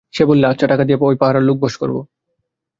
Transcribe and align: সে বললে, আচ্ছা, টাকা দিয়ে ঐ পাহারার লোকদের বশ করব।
সে 0.13 0.23
বললে, 0.25 0.45
আচ্ছা, 0.47 0.65
টাকা 0.67 0.83
দিয়ে 0.83 0.97
ঐ 1.01 1.13
পাহারার 1.15 1.43
লোকদের 1.43 1.61
বশ 1.63 1.73
করব। 1.77 1.97